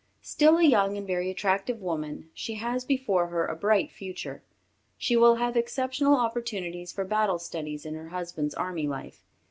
Still 0.23 0.57
a 0.57 0.63
young 0.63 0.97
and 0.97 1.05
very 1.05 1.29
attractive 1.29 1.79
woman, 1.79 2.31
she 2.33 2.55
has 2.55 2.83
before 2.83 3.27
her 3.27 3.45
a 3.45 3.55
bright 3.55 3.91
future. 3.91 4.41
She 4.97 5.15
will 5.15 5.35
have 5.35 5.55
exceptional 5.55 6.15
opportunities 6.15 6.91
for 6.91 7.05
battle 7.05 7.37
studies 7.37 7.85
in 7.85 7.93
her 7.93 8.09
husband's 8.09 8.55
army 8.55 8.87
life. 8.87 9.23